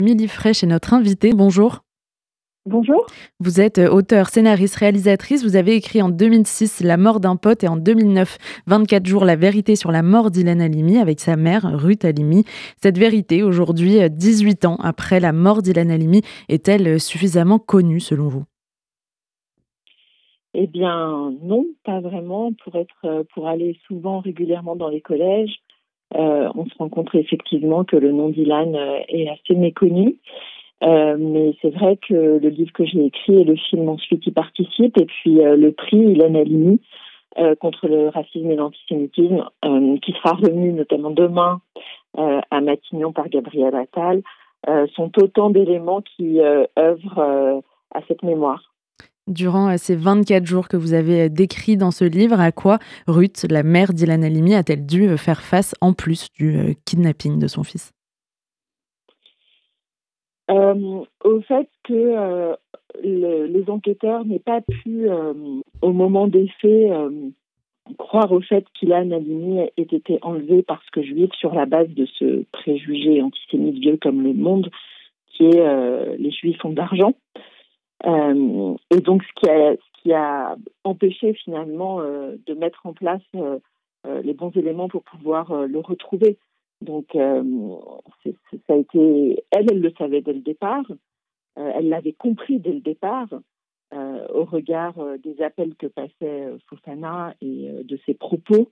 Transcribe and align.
Milly 0.00 0.28
Fraîche 0.28 0.62
est 0.62 0.66
notre 0.66 0.94
invitée. 0.94 1.32
Bonjour. 1.32 1.80
Bonjour. 2.66 3.06
Vous 3.40 3.60
êtes 3.60 3.78
euh, 3.78 3.88
auteur, 3.88 4.28
scénariste, 4.28 4.76
réalisatrice. 4.76 5.42
Vous 5.44 5.56
avez 5.56 5.74
écrit 5.74 6.02
en 6.02 6.10
2006 6.10 6.80
La 6.82 6.98
mort 6.98 7.18
d'un 7.18 7.36
pote 7.36 7.64
et 7.64 7.68
en 7.68 7.76
2009 7.76 8.36
24 8.66 9.06
jours 9.06 9.24
la 9.24 9.34
vérité 9.34 9.76
sur 9.76 9.90
la 9.90 10.02
mort 10.02 10.30
d'Ilan 10.30 10.60
Halimi 10.60 10.98
avec 10.98 11.20
sa 11.20 11.36
mère 11.36 11.62
Ruth 11.64 12.04
Halimi. 12.04 12.44
Cette 12.76 12.98
vérité, 12.98 13.42
aujourd'hui, 13.42 13.98
18 14.10 14.64
euh, 14.64 14.68
ans 14.68 14.76
après 14.76 15.20
la 15.20 15.32
mort 15.32 15.62
d'Ilan 15.62 15.88
Halimi, 15.88 16.20
est-elle 16.50 16.86
euh, 16.86 16.98
suffisamment 16.98 17.58
connue 17.58 18.00
selon 18.00 18.28
vous? 18.28 18.44
Eh 20.52 20.66
bien, 20.66 21.32
non, 21.42 21.64
pas 21.84 22.00
vraiment. 22.00 22.52
Pour 22.64 22.76
être, 22.76 23.24
pour 23.32 23.48
aller 23.48 23.78
souvent 23.86 24.18
régulièrement 24.20 24.76
dans 24.76 24.88
les 24.88 25.00
collèges, 25.00 25.60
on 26.14 26.66
se 26.66 26.74
rend 26.78 26.88
compte 26.88 27.14
effectivement 27.14 27.84
que 27.84 27.96
le 27.96 28.12
nom 28.12 28.28
d'Ilan 28.30 28.74
euh, 28.74 29.00
est 29.08 29.28
assez 29.28 29.54
méconnu. 29.54 30.16
Euh, 30.82 31.16
mais 31.18 31.54
c'est 31.60 31.70
vrai 31.70 31.98
que 31.98 32.14
le 32.14 32.48
livre 32.48 32.72
que 32.72 32.86
j'ai 32.86 33.04
écrit 33.04 33.40
et 33.40 33.44
le 33.44 33.56
film 33.56 33.88
ensuite 33.88 34.26
y 34.26 34.30
participent. 34.30 34.98
Et 34.98 35.04
puis 35.04 35.34
le 35.34 35.70
prix 35.72 35.98
Ilan 35.98 36.34
Halimi 36.34 36.80
contre 37.60 37.86
le 37.86 38.08
racisme 38.08 38.50
et 38.50 38.56
l'antisémitisme, 38.56 39.44
qui 40.02 40.12
sera 40.12 40.32
remis 40.32 40.72
notamment 40.72 41.10
demain 41.10 41.60
à 42.16 42.60
Matignon 42.62 43.12
par 43.12 43.28
Gabriel 43.28 43.74
Attal, 43.74 44.22
sont 44.96 45.12
autant 45.22 45.50
d'éléments 45.50 46.00
qui 46.00 46.40
œuvrent 46.78 47.62
à 47.94 48.00
cette 48.08 48.22
mémoire 48.22 48.69
durant 49.26 49.70
euh, 49.70 49.76
ces 49.76 49.96
24 49.96 50.44
jours 50.44 50.68
que 50.68 50.76
vous 50.76 50.92
avez 50.92 51.22
euh, 51.22 51.28
décrits 51.28 51.76
dans 51.76 51.90
ce 51.90 52.04
livre, 52.04 52.40
à 52.40 52.52
quoi 52.52 52.78
Ruth, 53.06 53.46
la 53.48 53.62
mère 53.62 53.92
d'Ilan 53.92 54.22
Halimi, 54.22 54.54
a-t-elle 54.54 54.86
dû 54.86 55.08
euh, 55.08 55.16
faire 55.16 55.40
face 55.40 55.74
en 55.80 55.92
plus 55.92 56.28
du 56.34 56.76
kidnapping 56.84 57.38
de 57.38 57.46
son 57.46 57.62
fils? 57.62 57.92
Au 60.48 61.40
fait 61.42 61.68
que 61.84 62.56
les 63.04 63.64
enquêteurs 63.68 64.24
n'aient 64.24 64.40
pas 64.40 64.60
pu, 64.60 65.08
au 65.80 65.92
moment 65.92 66.26
des 66.26 66.50
faits, 66.60 66.90
croire 67.98 68.32
au 68.32 68.40
fait 68.40 68.64
qu'Ilan 68.74 69.12
Halimi 69.12 69.60
ait 69.60 69.72
été 69.76 70.18
enlevé 70.22 70.64
parce 70.64 70.84
que 70.90 71.02
juif 71.02 71.30
sur 71.38 71.54
la 71.54 71.66
base 71.66 71.90
de 71.90 72.04
ce 72.18 72.42
préjugé 72.50 73.22
antisémite 73.22 73.78
vieux 73.78 73.96
comme 73.96 74.22
le 74.22 74.34
monde, 74.34 74.72
qui 75.28 75.44
est 75.44 76.16
les 76.18 76.32
juifs 76.32 76.64
ont 76.64 76.72
d'argent. 76.72 77.14
Euh, 78.06 78.76
et 78.90 79.00
donc, 79.00 79.22
ce 79.24 79.72
qui 80.02 80.12
a, 80.12 80.56
empêché 80.84 81.34
finalement 81.34 82.00
euh, 82.00 82.36
de 82.46 82.54
mettre 82.54 82.86
en 82.86 82.92
place 82.92 83.22
euh, 83.34 83.58
les 84.22 84.32
bons 84.32 84.50
éléments 84.56 84.88
pour 84.88 85.02
pouvoir 85.02 85.66
le 85.66 85.78
retrouver. 85.78 86.38
Donc, 86.80 87.08
ça 87.12 88.72
a 88.72 88.76
été, 88.76 89.44
elle, 89.50 89.66
elle 89.70 89.80
le 89.80 89.92
savait 89.98 90.22
dès 90.22 90.32
le 90.32 90.40
départ. 90.40 90.84
elle 91.56 91.90
l'avait 91.90 92.14
compris 92.14 92.58
dès 92.58 92.72
le 92.72 92.80
départ. 92.80 93.28
au 93.92 94.44
regard 94.44 94.94
des 95.22 95.42
appels 95.42 95.74
que 95.74 95.86
passait 95.86 96.48
Fofana 96.70 97.34
et 97.42 97.70
de 97.84 97.98
ses 98.06 98.14
propos, 98.14 98.70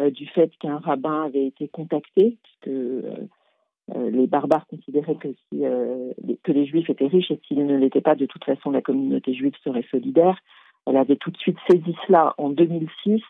du 0.00 0.26
fait 0.28 0.50
qu'un 0.56 0.78
rabbin 0.78 1.24
avait 1.24 1.46
été 1.46 1.68
contacté, 1.68 2.38
puisque 2.42 2.74
les 3.94 4.26
barbares 4.26 4.66
considéraient 4.66 5.18
euh, 5.54 6.12
que 6.42 6.52
les 6.52 6.66
juifs 6.66 6.88
étaient 6.88 7.06
riches 7.06 7.30
et 7.30 7.40
s'ils 7.46 7.66
ne 7.66 7.76
l'étaient 7.76 8.00
pas, 8.00 8.14
de 8.14 8.26
toute 8.26 8.44
façon, 8.44 8.70
la 8.70 8.82
communauté 8.82 9.34
juive 9.34 9.54
serait 9.62 9.86
solidaire. 9.90 10.38
Elle 10.86 10.96
avait 10.96 11.16
tout 11.16 11.30
de 11.30 11.36
suite 11.36 11.58
saisi 11.70 11.94
cela 12.06 12.34
en 12.38 12.50
2006. 12.50 13.22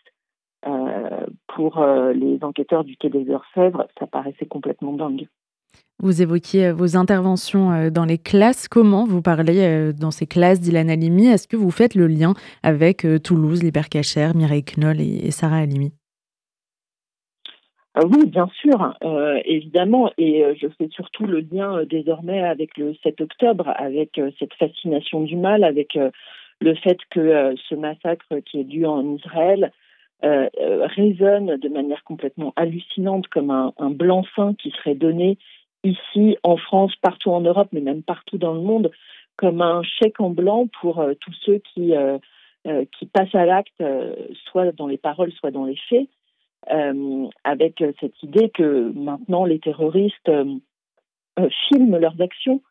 Euh, 0.65 1.27
pour 1.49 1.85
les 2.15 2.39
enquêteurs 2.43 2.85
du 2.85 2.97
Quai 2.97 3.11
des 3.11 3.29
Orfèvres, 3.31 3.89
ça 3.99 4.07
paraissait 4.07 4.47
complètement 4.47 4.93
dingue. 4.93 5.27
Vous 5.99 6.23
évoquiez 6.23 6.73
vos 6.73 6.97
interventions 6.97 7.91
dans 7.91 8.05
les 8.05 8.19
classes. 8.19 8.69
Comment 8.69 9.05
vous 9.05 9.23
parlez 9.23 9.93
dans 9.93 10.11
ces 10.11 10.27
classes 10.27 10.61
d'Ilan 10.61 10.89
Halimi? 10.89 11.27
Est-ce 11.27 11.49
que 11.49 11.57
vous 11.57 11.71
faites 11.71 11.95
le 11.95 12.07
lien 12.07 12.35
avec 12.63 13.07
Toulouse, 13.25 13.63
l'hypercachère, 13.63 14.37
Mireille 14.37 14.65
Knoll 14.65 15.01
et 15.01 15.31
Sarah 15.31 15.59
Halimi? 15.59 15.93
Oui, 18.01 18.27
bien 18.27 18.49
sûr, 18.61 18.95
euh, 19.05 19.39
évidemment, 19.45 20.11
et 20.17 20.45
euh, 20.45 20.55
je 20.59 20.67
fais 20.79 20.89
surtout 20.89 21.27
le 21.27 21.41
lien 21.41 21.77
euh, 21.77 21.85
désormais 21.85 22.43
avec 22.43 22.79
le 22.79 22.95
7 23.03 23.21
octobre, 23.21 23.71
avec 23.77 24.19
cette 24.39 24.55
fascination 24.55 25.21
du 25.21 25.37
mal, 25.37 25.63
avec 25.63 25.99
le 26.61 26.75
fait 26.75 26.99
que 27.11 27.55
ce 27.69 27.75
massacre 27.75 28.39
qui 28.47 28.61
est 28.61 28.65
dû 28.65 28.87
en 28.87 29.17
Israël 29.17 29.73
résonne 30.23 31.57
de 31.57 31.69
manière 31.69 32.05
complètement 32.05 32.53
hallucinante 32.55 33.27
comme 33.27 33.51
un, 33.51 33.73
un 33.79 33.91
blanc-seing 33.91 34.55
qui 34.55 34.71
serait 34.71 34.95
donné 34.95 35.37
ici 35.83 36.37
en 36.45 36.57
France, 36.57 36.95
partout 37.03 37.31
en 37.31 37.41
Europe, 37.41 37.69
mais 37.73 37.81
même 37.81 38.05
partout 38.05 38.39
dans 38.39 38.55
le 38.55 38.61
monde, 38.61 38.93
comme 39.37 39.61
un 39.61 39.83
chèque 39.83 40.21
en 40.21 40.31
blanc 40.31 40.69
pour 40.81 41.05
tous 41.21 41.35
ceux 41.45 41.61
qui, 41.75 41.93
qui 42.65 43.07
passent 43.07 43.35
à 43.35 43.45
l'acte, 43.45 43.83
soit 44.45 44.71
dans 44.71 44.87
les 44.87 44.99
paroles, 44.99 45.33
soit 45.33 45.51
dans 45.51 45.65
les 45.65 45.79
faits. 45.89 46.07
Euh, 46.71 47.27
avec 47.43 47.83
cette 47.99 48.23
idée 48.23 48.49
que 48.51 48.93
maintenant 48.95 49.45
les 49.45 49.59
terroristes 49.59 50.29
euh, 50.29 50.45
euh, 51.41 51.49
filment 51.69 51.99
leurs 51.99 52.21
actions 52.21 52.63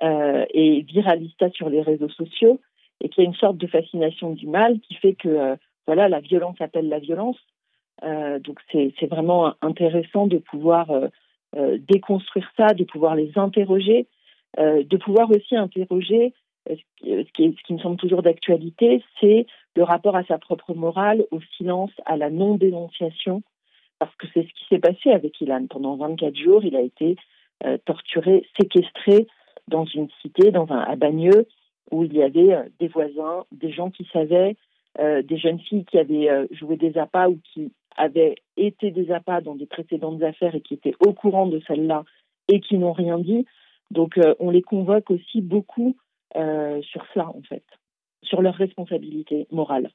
et 0.00 0.82
viralisent 0.82 1.34
ça 1.40 1.50
sur 1.50 1.68
les 1.68 1.82
réseaux 1.82 2.08
sociaux 2.08 2.60
et 3.00 3.08
qu'il 3.08 3.24
y 3.24 3.26
a 3.26 3.28
une 3.28 3.34
sorte 3.34 3.56
de 3.56 3.66
fascination 3.66 4.30
du 4.30 4.46
mal 4.46 4.78
qui 4.78 4.94
fait 4.94 5.14
que 5.14 5.56
voilà 5.88 6.08
la 6.08 6.20
violence 6.20 6.54
appelle 6.60 6.88
la 6.88 7.00
violence. 7.00 7.36
donc 8.04 8.60
c'est 8.70 9.06
vraiment 9.10 9.54
intéressant 9.60 10.28
de 10.28 10.38
pouvoir 10.38 10.86
déconstruire 11.56 12.48
ça, 12.56 12.68
de 12.74 12.84
pouvoir 12.84 13.16
les 13.16 13.32
interroger, 13.34 14.06
de 14.56 14.96
pouvoir 14.98 15.28
aussi 15.32 15.56
interroger 15.56 16.32
ce 16.76 17.32
qui, 17.32 17.56
ce 17.56 17.66
qui 17.66 17.72
me 17.72 17.78
semble 17.78 17.96
toujours 17.96 18.22
d'actualité, 18.22 19.02
c'est 19.20 19.46
le 19.76 19.82
rapport 19.82 20.16
à 20.16 20.24
sa 20.24 20.38
propre 20.38 20.74
morale, 20.74 21.24
au 21.30 21.40
silence, 21.56 21.90
à 22.04 22.16
la 22.16 22.30
non-dénonciation, 22.30 23.42
parce 23.98 24.14
que 24.16 24.26
c'est 24.34 24.42
ce 24.42 24.48
qui 24.48 24.64
s'est 24.68 24.78
passé 24.78 25.10
avec 25.10 25.40
Ilan. 25.40 25.66
Pendant 25.68 25.96
24 25.96 26.36
jours, 26.36 26.64
il 26.64 26.76
a 26.76 26.80
été 26.80 27.16
euh, 27.64 27.78
torturé, 27.84 28.46
séquestré 28.58 29.26
dans 29.66 29.84
une 29.84 30.08
cité, 30.22 30.50
dans 30.50 30.70
un, 30.70 30.78
à 30.78 30.96
Bagneux, 30.96 31.46
où 31.90 32.04
il 32.04 32.14
y 32.14 32.22
avait 32.22 32.54
euh, 32.54 32.64
des 32.80 32.88
voisins, 32.88 33.44
des 33.52 33.72
gens 33.72 33.90
qui 33.90 34.08
savaient, 34.12 34.56
euh, 34.98 35.22
des 35.22 35.38
jeunes 35.38 35.60
filles 35.60 35.84
qui 35.84 35.98
avaient 35.98 36.28
joué 36.50 36.76
des 36.76 36.96
appâts 36.98 37.28
ou 37.28 37.38
qui 37.52 37.72
avaient 37.96 38.36
été 38.56 38.90
des 38.90 39.10
appâts 39.10 39.40
dans 39.40 39.54
des 39.54 39.66
précédentes 39.66 40.22
affaires 40.22 40.54
et 40.54 40.60
qui 40.60 40.74
étaient 40.74 40.94
au 41.00 41.12
courant 41.12 41.46
de 41.46 41.60
celle-là 41.66 42.04
et 42.48 42.60
qui 42.60 42.78
n'ont 42.78 42.92
rien 42.92 43.18
dit. 43.18 43.44
Donc 43.90 44.18
on 44.38 44.50
les 44.50 44.62
convoque 44.62 45.10
aussi 45.10 45.40
beaucoup 45.40 45.96
sur 46.34 47.04
ça, 47.14 47.26
en 47.28 47.42
fait 47.48 47.64
sur 48.22 48.42
leur 48.42 48.54
responsabilité 48.54 49.46
morale. 49.50 49.90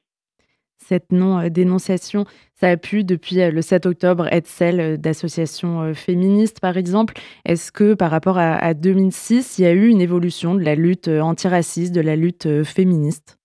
Cette 0.76 1.12
non-dénonciation, 1.12 2.24
ça 2.54 2.68
a 2.68 2.76
pu, 2.76 3.04
depuis 3.04 3.40
euh, 3.40 3.50
le 3.50 3.62
7 3.62 3.86
octobre, 3.86 4.26
être 4.32 4.48
celle 4.48 4.80
euh, 4.80 4.96
d'associations 4.96 5.82
euh, 5.82 5.94
féministes, 5.94 6.60
par 6.60 6.76
exemple. 6.76 7.14
Est-ce 7.44 7.70
que, 7.70 7.94
par 7.94 8.10
rapport 8.10 8.38
à 8.38 8.74
2006, 8.74 9.58
il 9.58 9.62
y 9.62 9.66
a 9.66 9.72
eu 9.72 9.88
une 9.88 10.00
évolution 10.00 10.54
de 10.54 10.62
la 10.62 10.74
lutte 10.74 11.08
antiraciste, 11.08 11.94
de 11.94 12.00
la 12.00 12.16
lutte 12.16 12.64
féministe? 12.64 13.38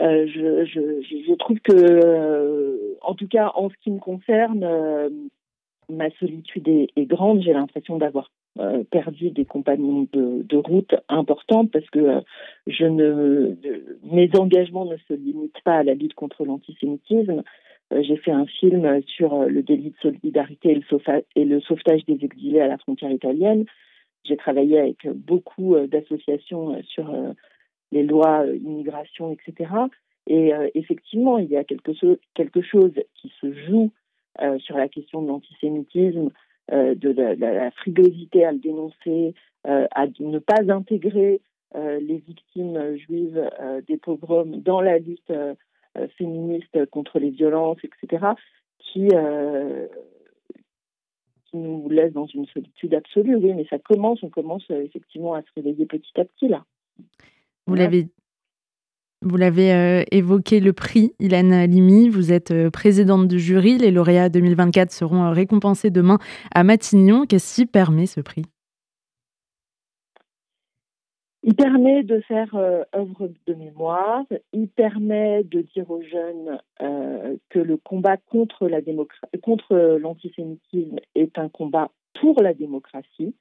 Je, 0.00 1.34
trouve 1.36 1.58
que, 1.60 2.98
en 3.02 3.14
tout 3.14 3.28
cas, 3.28 3.52
en 3.54 3.68
ce 3.70 3.74
qui 3.82 3.90
me 3.90 3.98
concerne, 3.98 4.64
ma 5.88 6.10
solitude 6.18 6.68
est 6.68 7.06
grande. 7.06 7.42
J'ai 7.42 7.52
l'impression 7.52 7.98
d'avoir 7.98 8.30
euh, 8.30 8.37
perdu 8.90 9.30
des 9.30 9.44
compagnons 9.44 10.06
de, 10.12 10.56
route 10.56 10.94
importants 11.08 11.66
parce 11.66 11.88
que 11.90 11.98
euh, 11.98 12.20
je 12.66 12.84
ne, 12.84 13.56
mes 14.02 14.30
engagements 14.36 14.84
ne 14.84 14.96
se 15.08 15.14
limitent 15.14 15.62
pas 15.64 15.76
à 15.76 15.82
la 15.82 15.94
lutte 15.94 16.14
contre 16.14 16.44
l'antisémitisme. 16.44 17.42
Euh, 17.92 18.02
j'ai 18.02 18.16
fait 18.16 18.32
un 18.32 18.46
film 18.46 19.00
sur 19.06 19.44
le 19.44 19.62
délit 19.62 19.90
de 19.90 19.96
solidarité 20.02 20.72
et 20.72 20.74
le, 20.74 20.84
et 21.36 21.44
le 21.44 21.60
sauvetage 21.60 22.04
des 22.06 22.24
exilés 22.24 22.60
à 22.60 22.68
la 22.68 22.78
frontière 22.78 23.12
italienne. 23.12 23.64
J'ai 24.24 24.36
travaillé 24.36 24.78
avec 24.78 25.08
beaucoup 25.14 25.76
d'associations 25.86 26.82
sur 26.82 27.14
les 27.92 28.02
lois 28.02 28.44
immigration, 28.46 29.32
etc. 29.32 29.70
Et 30.26 30.50
effectivement, 30.74 31.38
il 31.38 31.48
y 31.48 31.56
a 31.56 31.64
quelque 31.64 31.94
chose 32.62 32.92
qui 33.14 33.32
se 33.40 33.52
joue 33.52 33.90
sur 34.58 34.76
la 34.76 34.88
question 34.88 35.22
de 35.22 35.28
l'antisémitisme, 35.28 36.30
euh, 36.72 36.94
de 36.94 37.10
la, 37.10 37.70
frigosité 37.70 38.44
à 38.44 38.52
le 38.52 38.58
dénoncer, 38.58 39.34
euh, 39.66 39.86
à 39.90 40.06
ne 40.20 40.38
pas 40.38 40.70
intégrer 40.70 41.40
euh, 41.74 41.98
les 42.00 42.18
victimes 42.18 42.96
juives 42.96 43.50
des 43.86 43.96
pogroms 43.96 44.60
dans 44.62 44.80
la 44.80 44.98
lutte 44.98 45.32
féministe 46.16 46.86
contre 46.90 47.18
les 47.18 47.30
violences, 47.30 47.78
etc., 47.82 48.26
qui, 48.78 49.08
qui 51.46 51.56
nous 51.56 51.88
laisse 51.88 52.12
dans 52.12 52.26
une 52.26 52.46
solitude 52.46 52.94
absolue. 52.94 53.36
Oui, 53.36 53.54
mais 53.54 53.66
ça 53.68 53.78
commence, 53.78 54.22
on 54.22 54.28
commence 54.28 54.68
effectivement 54.70 55.34
à 55.34 55.42
se 55.42 55.48
réveiller 55.56 55.86
petit 55.86 56.20
à 56.20 56.24
petit 56.24 56.48
là. 56.48 56.64
Vous 57.66 57.74
l'avez 57.74 58.08
Vous 59.22 59.36
l'avez 59.36 60.04
évoqué, 60.12 60.60
le 60.60 60.72
prix 60.72 61.12
Ilan 61.18 61.66
Limi. 61.66 62.08
Vous 62.08 62.32
êtes 62.32 62.70
présidente 62.70 63.26
du 63.26 63.40
jury. 63.40 63.76
Les 63.78 63.90
lauréats 63.90 64.28
2024 64.28 64.92
seront 64.92 65.30
récompensés 65.30 65.90
demain 65.90 66.18
à 66.54 66.62
Matignon. 66.62 67.26
Qu'est-ce 67.26 67.56
qui 67.56 67.66
permet 67.66 68.06
ce 68.06 68.20
prix? 68.20 68.44
Il 71.48 71.54
permet 71.54 72.02
de 72.02 72.20
faire 72.20 72.54
euh, 72.56 72.82
œuvre 72.94 73.30
de 73.46 73.54
mémoire, 73.54 74.24
il 74.52 74.68
permet 74.68 75.44
de 75.44 75.62
dire 75.62 75.90
aux 75.90 76.02
jeunes 76.02 76.60
euh, 76.82 77.36
que 77.48 77.58
le 77.58 77.78
combat 77.78 78.16
contre 78.16 78.66
l'antisémitisme 79.98 80.96
est 81.14 81.38
un 81.38 81.48
combat 81.48 81.90
pour 82.20 82.42
la 82.42 82.52
démocratie, 82.52 83.34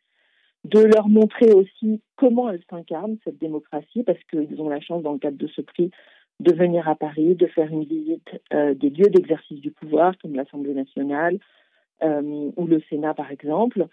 de 0.70 0.80
leur 0.80 1.08
montrer 1.08 1.52
aussi 1.52 2.02
comment 2.16 2.50
elle 2.50 2.62
s'incarne 2.70 3.18
cette 3.24 3.38
démocratie, 3.38 4.04
parce 4.04 4.24
qu'ils 4.30 4.62
ont 4.62 4.70
la 4.70 4.80
chance 4.80 5.04
dans 5.04 5.14
le 5.14 5.20
cadre 5.20 5.38
de 5.38 5.48
ce 5.48 5.62
prix 5.62 5.92
de 6.40 6.54
venir 6.54 6.88
à 6.88 6.96
Paris, 6.96 7.36
de 7.36 7.48
faire 7.48 7.72
une 7.72 7.84
visite 7.84 8.30
euh, 8.54 8.74
des 8.74 8.90
lieux 8.90 9.10
d'exercice 9.10 9.60
du 9.60 9.72
pouvoir 9.72 10.18
comme 10.20 10.36
l'Assemblée 10.36 10.74
nationale 10.74 11.40
ou 12.00 12.68
le 12.68 12.80
Sénat 12.92 13.16
par 13.16 13.32
exemple. 13.32 13.88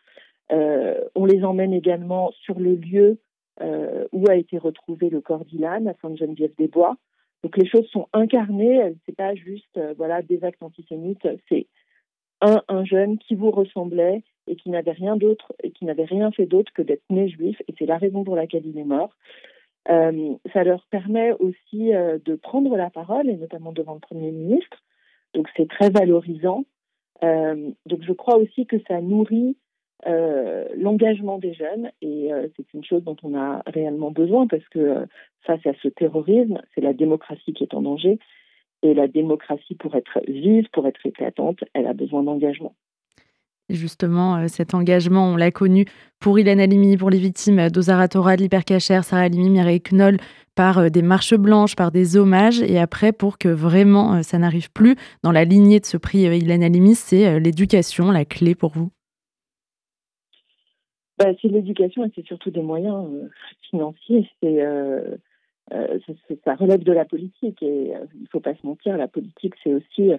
on 0.51 1.25
les 1.25 1.43
emmène 1.43 1.73
également 1.73 2.33
sur 2.33 2.61
le 2.61 2.75
lieu 2.75 3.19
euh, 3.61 4.09
où 4.11 4.29
a 4.29 4.35
été 4.35 4.59
retrouvé 4.59 5.11
le 5.11 5.21
corps 5.21 5.45
d'Ilan 5.45 5.87
à 5.87 5.95
Sainte-Geneviève-des-Bois. 6.03 6.97
Donc 7.45 7.57
les 7.57 7.69
choses 7.69 7.87
sont 7.91 8.09
incarnées, 8.13 8.97
c'est 9.07 9.15
pas 9.15 9.37
juste 9.37 9.77
euh, 9.77 9.95
voilà 9.97 10.23
des 10.23 10.43
actes 10.43 10.63
antisémites, 10.63 11.29
c'est 11.49 11.69
un, 12.45 12.63
un 12.69 12.85
jeune 12.85 13.19
qui 13.19 13.35
vous 13.35 13.51
ressemblait 13.51 14.23
et 14.47 14.57
qui 14.57 14.71
n'avait 14.71 14.93
rien 14.93 15.17
d'autre 15.17 15.53
qui 15.75 15.85
n'avait 15.87 16.05
rien 16.05 16.31
fait 16.31 16.47
d'autre 16.47 16.73
que 16.73 16.83
d'être 16.83 17.05
né 17.11 17.29
juif 17.29 17.61
et 17.67 17.75
c'est 17.79 17.87
la 17.87 17.97
raison 17.97 18.23
pour 18.23 18.37
laquelle 18.37 18.67
il 18.67 18.79
est 18.79 18.85
mort. 18.85 19.11
Euh, 19.91 20.35
ça 20.53 20.65
leur 20.65 20.87
permet 20.91 21.33
aussi 21.33 21.95
euh, 21.95 22.19
de 22.25 22.37
prendre 22.37 22.77
la 22.77 22.91
parole 22.91 23.29
et 23.29 23.37
notamment 23.37 23.73
devant 23.73 23.95
le 23.95 24.01
premier 24.01 24.31
ministre. 24.31 24.83
Donc 25.35 25.49
c'est 25.57 25.69
très 25.69 25.91
valorisant. 25.91 26.65
Euh, 27.23 27.71
donc 27.87 28.03
je 28.03 28.13
crois 28.13 28.37
aussi 28.37 28.67
que 28.67 28.77
ça 28.89 29.01
nourrit 29.01 29.57
l'engagement 30.77 31.39
des 31.39 31.55
jeunes 31.55 31.91
et 32.03 32.29
c'est 32.57 32.75
une 32.75 32.85
chose 32.85 33.03
dont 33.05 33.17
on 33.23 33.35
a 33.35 33.63
réellement 33.65 34.11
besoin 34.11 34.47
parce 34.47 34.69
que 34.69 35.07
face 35.47 35.65
à 35.67 35.73
ce 35.83 35.89
terrorisme, 35.89 36.61
c'est 36.75 36.83
la 36.83 36.93
démocratie 36.93 37.55
qui 37.55 37.65
est 37.65 37.73
en 37.73 37.81
danger 37.81 38.19
et 38.85 38.95
la 38.95 39.09
démocratie 39.09 39.75
pour 39.75 39.97
être 39.97 40.21
vive, 40.29 40.69
pour 40.73 40.87
être 40.87 41.05
éclatante, 41.05 41.65
elle 41.73 41.87
a 41.87 41.93
besoin 41.93 42.23
d'engagement. 42.23 42.77
Justement, 43.71 44.47
cet 44.47 44.75
engagement, 44.75 45.27
on 45.27 45.37
l'a 45.37 45.51
connu 45.51 45.87
pour 46.21 46.39
Ilan 46.39 46.59
Halimi, 46.59 46.99
pour 46.99 47.09
les 47.09 47.19
victimes 47.19 47.71
d'Ozaratora, 47.71 48.37
de 48.37 48.43
l'hypercacher, 48.43 49.01
Sarah 49.03 49.23
Halimi, 49.23 49.49
Mireille 49.49 49.81
Knoll, 49.81 50.19
par 50.55 50.91
des 50.91 51.01
marches 51.01 51.35
blanches, 51.35 51.75
par 51.75 51.91
des 51.91 52.19
hommages. 52.19 52.61
Et 52.61 52.79
après, 52.79 53.13
pour 53.13 53.39
que 53.39 53.49
vraiment 53.49 54.23
ça 54.23 54.39
n'arrive 54.39 54.71
plus, 54.71 54.97
dans 55.23 55.33
la 55.33 55.45
lignée 55.45 55.81
de 55.81 55.87
ce 55.87 55.97
prix 55.97 56.25
Ilan 56.25 56.61
Halimi, 56.61 56.95
c'est 56.95 57.41
l'éducation, 57.41 58.11
la 58.11 58.27
clé 58.27 58.55
pour 58.55 58.73
vous 58.73 58.91
bah, 61.19 61.33
C'est 61.41 61.49
l'éducation 61.49 62.05
et 62.05 62.11
c'est 62.15 62.27
surtout 62.27 62.51
des 62.51 62.63
moyens 62.63 63.07
euh, 63.13 63.29
financiers. 63.71 64.29
C'est, 64.43 64.63
euh, 64.63 65.17
euh 65.73 65.99
ça 66.45 66.55
relève 66.55 66.83
de 66.83 66.93
la 66.93 67.05
politique 67.05 67.63
et 67.63 67.95
euh, 67.95 68.07
il 68.15 68.23
ne 68.23 68.29
faut 68.31 68.41
pas 68.41 68.55
se 68.55 68.67
mentir, 68.67 68.97
la 68.97 69.09
politique, 69.09 69.55
c'est 69.63 69.75
aussi 69.75 70.13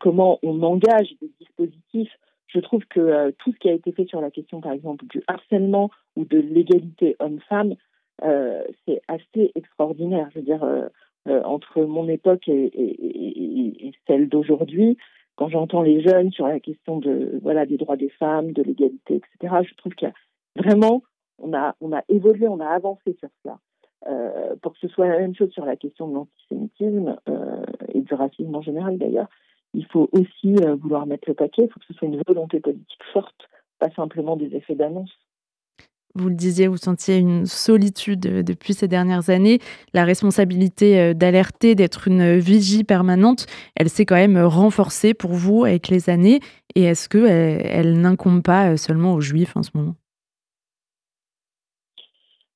comment 0.00 0.38
on 0.42 0.62
engage 0.62 1.08
des 1.20 1.30
dispositifs. 1.40 2.12
Je 2.46 2.60
trouve 2.60 2.84
que 2.86 3.30
tout 3.38 3.52
ce 3.52 3.58
qui 3.58 3.68
a 3.68 3.72
été 3.72 3.92
fait 3.92 4.06
sur 4.06 4.20
la 4.20 4.30
question, 4.30 4.60
par 4.60 4.72
exemple, 4.72 5.06
du 5.06 5.22
harcèlement 5.26 5.90
ou 6.16 6.24
de 6.24 6.38
l'égalité 6.38 7.16
homme-femme, 7.20 7.74
c'est 8.20 9.00
assez 9.06 9.52
extraordinaire. 9.54 10.28
Je 10.32 10.40
veux 10.40 10.44
dire, 10.44 10.64
entre 11.26 11.82
mon 11.82 12.08
époque 12.08 12.48
et, 12.48 12.64
et, 12.64 13.86
et 13.86 13.92
celle 14.06 14.28
d'aujourd'hui, 14.28 14.96
quand 15.38 15.48
j'entends 15.48 15.82
les 15.82 16.02
jeunes 16.02 16.32
sur 16.32 16.48
la 16.48 16.58
question 16.58 16.98
de 16.98 17.38
voilà 17.42 17.64
des 17.64 17.76
droits 17.76 17.96
des 17.96 18.08
femmes, 18.08 18.52
de 18.52 18.62
l'égalité, 18.62 19.20
etc., 19.40 19.54
je 19.62 19.74
trouve 19.74 19.94
qu'il 19.94 20.08
y 20.08 20.10
a 20.10 20.14
vraiment, 20.60 21.04
on 21.38 21.54
a, 21.54 21.76
on 21.80 21.92
a 21.92 22.02
évolué, 22.08 22.48
on 22.48 22.58
a 22.58 22.66
avancé 22.66 23.16
sur 23.20 23.28
cela. 23.42 23.58
Euh, 24.06 24.54
pour 24.62 24.74
que 24.74 24.78
ce 24.80 24.88
soit 24.88 25.08
la 25.08 25.18
même 25.18 25.34
chose 25.34 25.50
sur 25.50 25.64
la 25.64 25.76
question 25.76 26.08
de 26.08 26.14
l'antisémitisme 26.14 27.16
euh, 27.28 27.64
et 27.92 28.00
du 28.00 28.14
racisme 28.14 28.54
en 28.54 28.62
général 28.62 28.96
d'ailleurs, 28.96 29.28
il 29.74 29.84
faut 29.86 30.08
aussi 30.12 30.54
euh, 30.62 30.76
vouloir 30.76 31.04
mettre 31.06 31.28
le 31.28 31.34
paquet, 31.34 31.64
il 31.64 31.68
faut 31.68 31.80
que 31.80 31.86
ce 31.86 31.94
soit 31.94 32.06
une 32.06 32.22
volonté 32.26 32.60
politique 32.60 33.02
forte, 33.12 33.48
pas 33.80 33.90
simplement 33.90 34.36
des 34.36 34.54
effets 34.54 34.76
d'annonce. 34.76 35.10
Vous 36.14 36.28
le 36.28 36.36
disiez, 36.36 36.68
vous 36.68 36.78
sentiez 36.78 37.18
une 37.18 37.44
solitude 37.44 38.20
depuis 38.20 38.72
ces 38.72 38.88
dernières 38.88 39.30
années. 39.30 39.58
La 39.92 40.04
responsabilité 40.04 41.14
d'alerter, 41.14 41.74
d'être 41.74 42.08
une 42.08 42.38
vigie 42.38 42.82
permanente, 42.82 43.46
elle 43.76 43.88
s'est 43.88 44.06
quand 44.06 44.16
même 44.16 44.38
renforcée 44.38 45.12
pour 45.12 45.32
vous 45.32 45.64
avec 45.64 45.88
les 45.88 46.08
années. 46.08 46.40
Et 46.74 46.84
est-ce 46.84 47.08
qu'elle 47.08 47.60
elle, 47.62 48.00
n'incombe 48.00 48.42
pas 48.42 48.76
seulement 48.76 49.12
aux 49.12 49.20
juifs 49.20 49.56
en 49.56 49.62
ce 49.62 49.70
moment? 49.74 49.94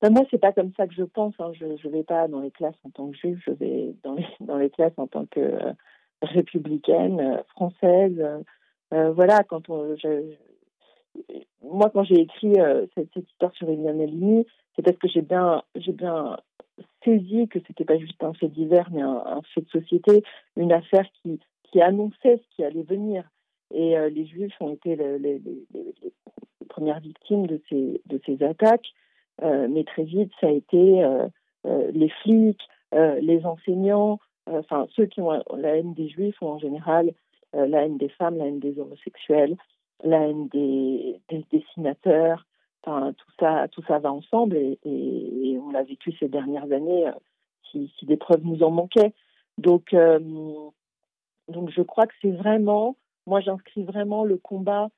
Ben 0.03 0.09
moi, 0.09 0.25
c'est 0.29 0.37
pas 0.37 0.51
comme 0.51 0.73
ça 0.75 0.85
que 0.85 0.93
je 0.93 1.03
pense. 1.03 1.33
Hein. 1.39 1.53
Je 1.53 1.65
ne 1.65 1.93
vais 1.93 2.03
pas 2.03 2.27
dans 2.27 2.41
les 2.41 2.51
classes 2.51 2.75
en 2.83 2.89
tant 2.89 3.09
que 3.09 3.15
juive, 3.15 3.41
je 3.45 3.51
vais 3.51 3.95
dans 4.03 4.15
les, 4.15 4.27
dans 4.41 4.57
les 4.57 4.69
classes 4.69 4.97
en 4.97 5.07
tant 5.07 5.25
que 5.25 5.39
euh, 5.39 5.71
républicaine, 6.21 7.21
euh, 7.21 7.43
française. 7.51 8.21
Euh, 8.93 9.13
voilà, 9.13 9.43
quand 9.43 9.69
on, 9.69 9.95
moi, 11.61 11.89
quand 11.89 12.03
j'ai 12.03 12.19
écrit 12.19 12.55
cette, 12.95 13.13
cette, 13.13 13.29
histoire 13.29 13.53
sur 13.53 13.69
Eliane 13.69 14.01
Halimi, 14.01 14.45
c'est 14.75 14.81
parce 14.81 14.97
que 14.97 15.07
j'ai 15.07 15.21
bien, 15.21 15.63
j'ai 15.75 15.93
bien 15.93 16.37
saisi 17.05 17.47
que 17.47 17.59
c'était 17.65 17.85
pas 17.85 17.97
juste 17.97 18.21
un 18.25 18.33
fait 18.33 18.49
divers, 18.49 18.89
mais 18.91 19.01
un, 19.01 19.41
fait 19.53 19.61
de 19.61 19.69
société, 19.69 20.21
une 20.57 20.73
affaire 20.73 21.05
qui, 21.21 21.39
qui 21.63 21.81
annonçait 21.81 22.41
ce 22.43 22.55
qui 22.55 22.65
allait 22.65 22.83
venir. 22.83 23.23
Et 23.73 23.95
les 24.09 24.25
Juifs 24.25 24.55
ont 24.59 24.73
été 24.73 24.95
les, 24.95 25.17
les, 25.17 25.41
premières 26.67 26.99
victimes 26.99 27.47
de 27.47 27.61
ces, 27.69 28.01
de 28.05 28.19
ces 28.25 28.43
attaques. 28.43 28.93
Euh, 29.41 29.67
mais 29.69 29.83
très 29.83 30.03
vite, 30.03 30.31
ça 30.39 30.47
a 30.47 30.51
été 30.51 31.03
euh, 31.03 31.27
euh, 31.65 31.91
les 31.93 32.09
flics, 32.09 32.61
les 32.91 33.43
enseignants, 33.43 34.19
enfin 34.45 34.85
ceux 34.95 35.07
qui 35.07 35.19
ont 35.19 35.31
la 35.31 35.77
haine 35.77 35.95
des 35.95 36.09
juifs 36.09 36.39
ont 36.43 36.49
en 36.49 36.59
général 36.59 37.11
la 37.53 37.85
haine 37.85 37.97
des 37.97 38.09
femmes, 38.09 38.37
la 38.37 38.45
haine 38.45 38.59
des 38.59 38.77
homosexuels, 38.77 39.57
la 40.03 40.27
haine 40.27 40.47
des, 40.49 41.19
dessinateurs. 41.51 42.45
Enfin, 42.83 43.13
tout 43.13 43.31
ça, 43.39 43.67
tout 43.69 43.81
ça 43.87 43.97
va 43.97 44.13
ensemble 44.13 44.57
et, 44.57 45.59
on 45.59 45.71
l'a 45.71 45.81
vécu 45.81 46.11
ces 46.19 46.27
dernières 46.27 46.71
années 46.71 47.09
si, 47.71 47.91
si, 47.97 48.05
des 48.05 48.17
preuves 48.17 48.43
nous 48.43 48.61
en 48.61 48.69
manquaient. 48.69 49.15
Donc, 49.57 49.95
donc 51.47 51.71
je 51.71 51.81
crois 51.81 52.05
que 52.05 52.13
c'est 52.21 52.29
vraiment, 52.29 52.95
moi 53.25 53.39
j'inscris 53.39 53.85
vraiment 53.85 54.23
le 54.23 54.37
combat 54.37 54.89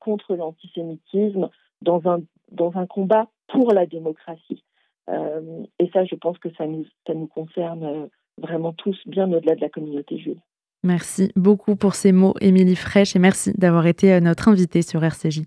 contre 0.00 0.36
l'antisémitisme 0.36 1.50
dans 1.82 2.00
un, 2.08 2.22
dans 2.50 2.76
un 2.76 2.86
combat 2.86 3.28
pour 3.48 3.72
la 3.72 3.86
démocratie. 3.86 4.64
Euh, 5.08 5.62
et 5.78 5.88
ça, 5.92 6.04
je 6.04 6.14
pense 6.14 6.38
que 6.38 6.48
ça 6.56 6.66
nous, 6.66 6.84
ça 7.06 7.14
nous 7.14 7.26
concerne 7.26 7.84
euh, 7.84 8.06
vraiment 8.38 8.72
tous, 8.72 8.98
bien 9.06 9.30
au-delà 9.32 9.54
de 9.54 9.60
la 9.60 9.68
communauté 9.68 10.18
juive. 10.18 10.40
Merci 10.82 11.32
beaucoup 11.36 11.76
pour 11.76 11.94
ces 11.94 12.12
mots, 12.12 12.34
Émilie 12.40 12.76
Fraîche, 12.76 13.16
et 13.16 13.18
merci 13.18 13.52
d'avoir 13.56 13.86
été 13.86 14.12
euh, 14.12 14.20
notre 14.20 14.48
invitée 14.48 14.82
sur 14.82 15.02
RCJ. 15.02 15.42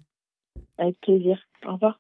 Avec 0.78 1.00
plaisir. 1.02 1.40
Au 1.66 1.74
revoir. 1.74 2.00